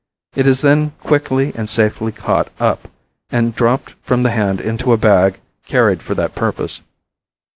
It 0.35 0.47
is 0.47 0.61
then 0.61 0.93
quickly 1.01 1.51
and 1.53 1.69
safely 1.69 2.11
caught 2.11 2.51
up 2.59 2.87
and 3.29 3.53
dropped 3.53 3.93
from 4.01 4.23
the 4.23 4.31
hand 4.31 4.59
into 4.59 4.93
a 4.93 4.97
bag 4.97 5.39
carried 5.67 6.01
for 6.01 6.15
that 6.15 6.33
purpose. 6.33 6.81